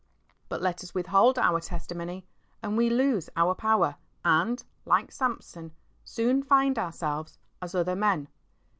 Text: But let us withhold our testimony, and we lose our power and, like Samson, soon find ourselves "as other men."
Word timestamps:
But 0.49 0.63
let 0.63 0.83
us 0.83 0.95
withhold 0.95 1.37
our 1.37 1.59
testimony, 1.61 2.25
and 2.63 2.75
we 2.75 2.89
lose 2.89 3.29
our 3.35 3.53
power 3.53 3.97
and, 4.25 4.65
like 4.83 5.11
Samson, 5.11 5.73
soon 6.03 6.41
find 6.41 6.79
ourselves 6.79 7.37
"as 7.61 7.75
other 7.75 7.95
men." 7.95 8.27